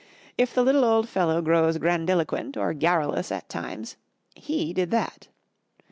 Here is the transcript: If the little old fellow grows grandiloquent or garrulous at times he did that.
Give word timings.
If 0.35 0.55
the 0.55 0.63
little 0.63 0.83
old 0.83 1.07
fellow 1.07 1.43
grows 1.43 1.77
grandiloquent 1.77 2.57
or 2.57 2.73
garrulous 2.73 3.31
at 3.31 3.49
times 3.49 3.97
he 4.33 4.73
did 4.73 4.89
that. 4.89 5.27